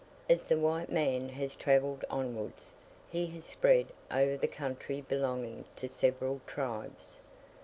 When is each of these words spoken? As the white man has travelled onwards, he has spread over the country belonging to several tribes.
As 0.27 0.45
the 0.45 0.57
white 0.57 0.91
man 0.91 1.29
has 1.29 1.55
travelled 1.55 2.03
onwards, 2.09 2.73
he 3.11 3.27
has 3.27 3.45
spread 3.45 3.85
over 4.09 4.35
the 4.35 4.47
country 4.47 5.01
belonging 5.01 5.65
to 5.75 5.87
several 5.87 6.41
tribes. 6.47 7.19